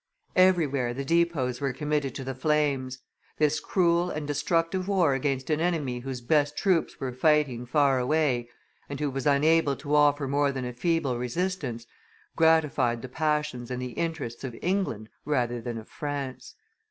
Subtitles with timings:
[0.35, 3.03] Everywhere the depots were committed to the flames:
[3.37, 8.49] this cruel and destructive war against an enemy whose best troops were fighting far away,
[8.89, 11.85] and who was unable to offer more than a feeble resistance,
[12.35, 16.55] gratified the passions and the interests of England rather than of France.